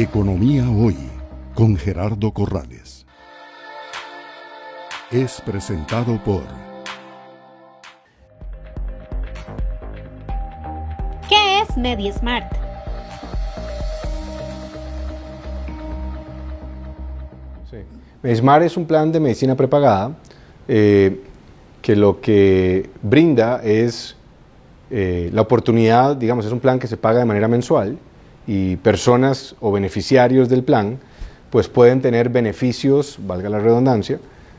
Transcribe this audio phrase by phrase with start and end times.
[0.00, 0.96] Economía Hoy
[1.54, 3.04] con Gerardo Corrales.
[5.10, 6.40] Es presentado por...
[11.28, 12.50] ¿Qué es MediSmart?
[17.70, 17.76] Sí.
[18.22, 20.12] MediSmart es un plan de medicina prepagada
[20.66, 21.22] eh,
[21.82, 24.16] que lo que brinda es
[24.90, 27.98] eh, la oportunidad, digamos, es un plan que se paga de manera mensual
[28.46, 30.98] y personas o beneficiarios del plan
[31.50, 34.18] pues pueden tener beneficios, valga la redundancia,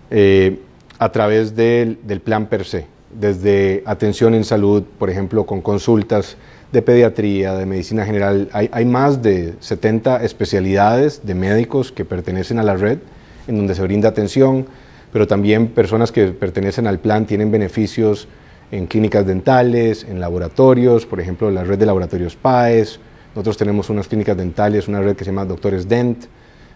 [0.10, 0.60] eh,
[1.00, 2.86] a través del, plan per se,
[3.18, 6.36] desde atención en salud, por ejemplo, con consultas
[6.72, 8.50] de pediatría, de medicina general.
[8.52, 13.00] Hay, hay, más de 70 especialidades de médicos que pertenecen a la red,
[13.48, 14.68] en donde se brinda atención,
[15.12, 18.27] pero también personas que pertenecen al plan tienen beneficios
[18.72, 23.00] en clínicas dentales, en laboratorios, por ejemplo, la red de laboratorios PAES,
[23.34, 26.26] nosotros tenemos unas clínicas dentales, una red que se llama Doctores Dent.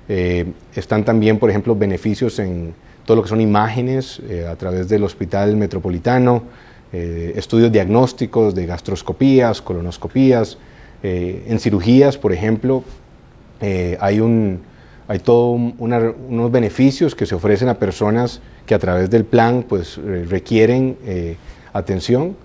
[0.07, 2.73] Eh, están también, por ejemplo, beneficios en
[3.05, 6.43] todo lo que son imágenes eh, a través del Hospital Metropolitano,
[6.93, 10.57] eh, estudios diagnósticos de gastroscopías, colonoscopías.
[11.03, 12.84] en cirugías, por ejemplo,
[13.99, 14.62] hay, un,
[15.07, 19.97] hay todos unos beneficios que se ofrecen a personas que a través del plan pues,
[19.97, 20.97] requieren
[21.73, 22.35] atención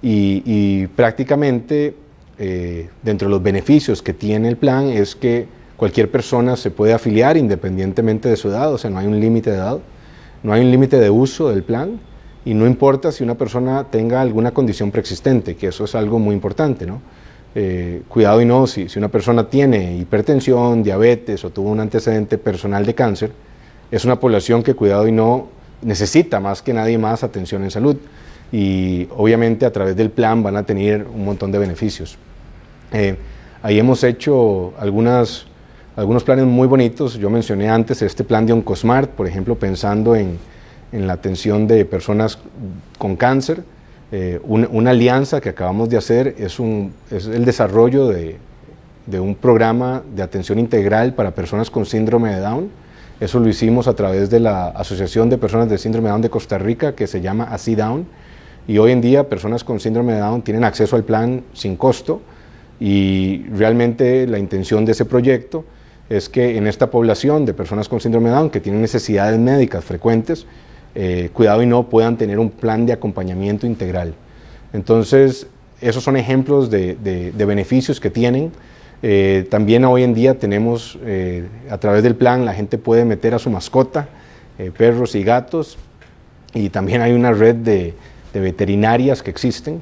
[0.00, 1.96] y, y prácticamente
[2.38, 5.46] eh, dentro de los beneficios que tiene el plan es que
[5.76, 9.50] cualquier persona se puede afiliar independientemente de su edad, o sea, no hay un límite
[9.50, 9.78] de edad,
[10.42, 12.00] no hay un límite de uso del plan
[12.44, 16.34] y no importa si una persona tenga alguna condición preexistente, que eso es algo muy
[16.34, 17.00] importante, ¿no?
[17.56, 22.36] Eh, cuidado y no, si, si una persona tiene hipertensión, diabetes o tuvo un antecedente
[22.36, 23.30] personal de cáncer,
[23.92, 25.48] es una población que cuidado y no
[25.82, 27.96] necesita más que nadie más atención en salud
[28.54, 32.16] y obviamente a través del plan van a tener un montón de beneficios.
[32.92, 33.16] Eh,
[33.64, 35.46] ahí hemos hecho algunas,
[35.96, 37.14] algunos planes muy bonitos.
[37.14, 40.38] Yo mencioné antes este plan de Oncosmart, por ejemplo, pensando en,
[40.92, 42.38] en la atención de personas
[42.96, 43.64] con cáncer.
[44.12, 48.36] Eh, una, alianza que acabamos de hacer es, un, es el desarrollo de,
[49.06, 52.70] de, un programa de atención integral para personas con síndrome de Down.
[53.18, 56.30] Eso lo hicimos a través de la Asociación de Personas de Síndrome de Down de
[56.30, 58.06] Costa Rica, que se llama Así Down
[58.66, 62.22] y hoy en día personas con síndrome de Down tienen acceso al plan sin costo
[62.80, 65.64] y realmente la intención de ese proyecto
[66.08, 69.84] es que en esta población de personas con síndrome de Down que tienen necesidades médicas
[69.84, 70.46] frecuentes,
[70.94, 74.14] eh, cuidado y no puedan tener un plan de acompañamiento integral.
[74.72, 75.46] Entonces,
[75.80, 78.52] esos son ejemplos de, beneficios que tienen.
[79.02, 83.34] Eh, también hoy en día tenemos, eh, a través del plan, la gente puede meter
[83.34, 84.08] a su mascota,
[84.78, 85.76] perros y gatos,
[86.54, 87.94] y también hay una red de,
[88.34, 89.80] de veterinarias que existen.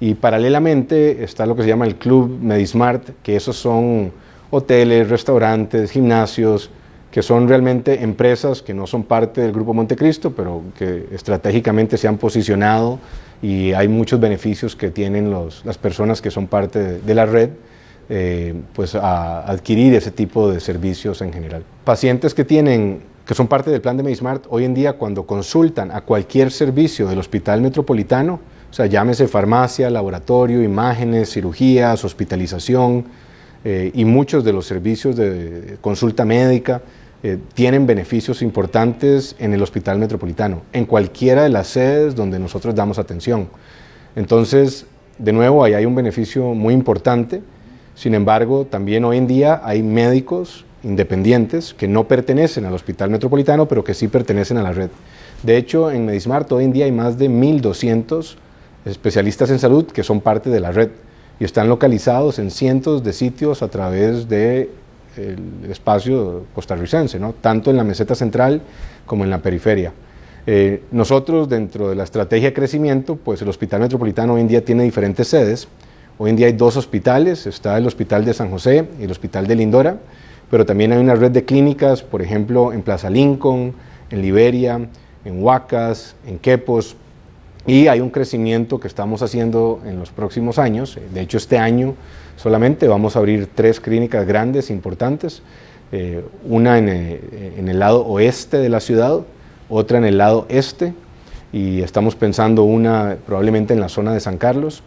[0.00, 4.12] Y paralelamente está lo que se llama el Club Medismart, que esos son
[4.50, 6.70] hoteles, restaurantes, gimnasios,
[7.10, 12.08] que son realmente empresas que no son parte del Grupo Montecristo, pero que estratégicamente se
[12.08, 12.98] han posicionado
[13.42, 17.50] y hay muchos beneficios que tienen los, las personas que son parte de, la red,
[18.10, 21.64] eh, pues a adquirir ese tipo de servicios en general.
[21.84, 25.92] Pacientes que tienen que son parte del plan de Medismart, hoy en día cuando consultan
[25.92, 33.04] a cualquier servicio del Hospital Metropolitano, o sea, llámese farmacia, laboratorio, imágenes, cirugías, hospitalización
[33.64, 36.82] eh, y muchos de los servicios de consulta médica,
[37.22, 42.74] eh, tienen beneficios importantes en el Hospital Metropolitano, en cualquiera de las sedes donde nosotros
[42.74, 43.48] damos atención.
[44.16, 44.86] Entonces,
[45.18, 47.42] de nuevo, ahí hay un beneficio muy importante.
[47.94, 53.66] Sin embargo, también hoy en día hay médicos independientes que no pertenecen al Hospital Metropolitano,
[53.68, 54.90] pero que sí pertenecen a la red.
[55.42, 58.36] De hecho, en Medismart hoy en día hay más de 1.200
[58.84, 60.90] especialistas en salud que son parte de la red
[61.38, 64.68] y están localizados en cientos de sitios a través del
[65.68, 68.60] espacio costarricense, tanto en la meseta central
[69.06, 69.92] como en la periferia.
[70.46, 74.64] Eh, nosotros, dentro de la estrategia de crecimiento, pues el Hospital Metropolitano hoy en día
[74.64, 75.68] tiene diferentes sedes.
[76.22, 79.46] Hoy en día hay dos hospitales, está el Hospital de San José y el Hospital
[79.46, 79.96] de Lindora
[80.50, 83.72] pero también hay una red de clínicas, por ejemplo, en Plaza Lincoln,
[84.10, 84.86] en Liberia,
[85.24, 86.94] en Huacas, en Quepos,
[87.66, 90.98] y hay un crecimiento que estamos haciendo en los próximos años.
[91.14, 91.94] De hecho, este año
[92.36, 95.42] solamente vamos a abrir tres clínicas grandes, importantes,
[95.90, 99.20] eh, una eh, en el lado oeste de la ciudad,
[99.70, 100.92] otra en el lado este,
[101.50, 104.82] y estamos pensando una probablemente en la zona de San Carlos,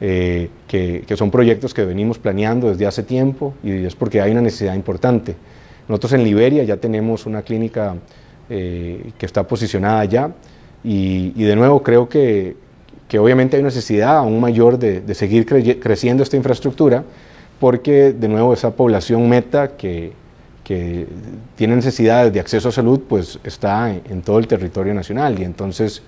[0.00, 4.40] eh, que, son proyectos que venimos planeando desde hace tiempo y es porque hay una
[4.40, 5.34] necesidad importante.
[5.88, 7.96] Nosotros en Liberia ya tenemos una clínica
[8.48, 10.30] eh, que está posicionada allá
[10.84, 12.56] y, de nuevo creo que,
[13.08, 15.44] que, obviamente hay una necesidad aún mayor de, seguir
[15.80, 17.02] creciendo esta infraestructura,
[17.58, 20.12] porque de nuevo esa población meta que,
[20.62, 21.08] que
[21.56, 25.42] tiene necesidades de acceso a salud, pues está en, en todo el territorio nacional y
[25.42, 26.02] entonces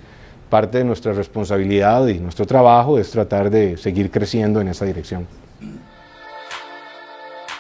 [0.50, 5.26] parte de nuestra responsabilidad y nuestro trabajo es tratar de seguir creciendo en esa dirección.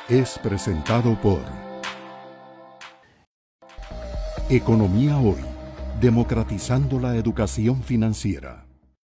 [0.08, 1.38] Es presentado por
[4.50, 5.38] Economía Hoy,
[6.00, 8.69] democratizando la educación financiera.